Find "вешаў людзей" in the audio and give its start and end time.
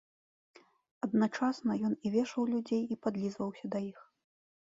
2.15-2.83